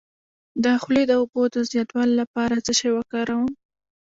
د 0.63 0.65
خولې 0.81 1.03
د 1.07 1.11
اوبو 1.21 1.41
د 1.55 1.57
زیاتوالي 1.71 2.15
لپاره 2.21 2.55
څه 2.65 2.71
شی 2.79 2.89
وکاروم؟ 2.93 3.49